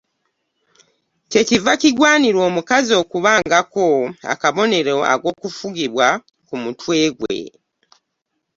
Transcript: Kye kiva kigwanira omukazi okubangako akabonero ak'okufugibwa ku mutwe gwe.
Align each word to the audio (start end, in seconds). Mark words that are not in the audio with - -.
Kye 1.29 1.41
kiva 1.49 1.73
kigwanira 1.81 2.39
omukazi 2.47 2.91
okubangako 3.01 3.87
akabonero 4.33 4.95
ak'okufugibwa 5.13 6.07
ku 6.47 6.55
mutwe 6.63 6.97
gwe. 7.17 7.39